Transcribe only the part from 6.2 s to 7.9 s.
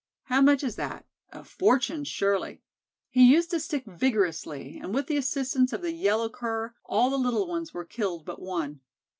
Cur, all the little ones were